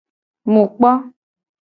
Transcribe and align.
Mu 0.51 0.63
kpo. 0.75 0.91